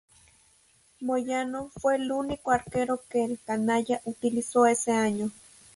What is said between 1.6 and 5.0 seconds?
fue el único arquero que el "canalla" utilizó ese